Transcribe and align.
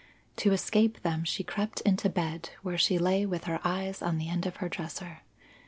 To 0.37 0.51
escape 0.51 1.03
them 1.03 1.23
she 1.23 1.43
crept 1.43 1.81
into 1.81 2.09
bed 2.09 2.49
where 2.63 2.75
she 2.79 2.97
lay 2.97 3.23
with 3.23 3.43
her 3.43 3.59
eyes 3.63 4.01
on 4.01 4.17
the 4.17 4.29
end 4.29 4.47
of 4.47 4.55
her 4.55 4.67
dresser. 4.67 5.19